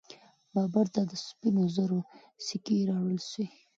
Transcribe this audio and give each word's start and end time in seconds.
بابر 0.53 0.85
ته 0.93 1.01
د 1.11 1.13
سپینو 1.27 1.63
زرو 1.75 1.99
سکې 2.45 2.77
راوړل 2.89 3.19
سوې. 3.29 3.47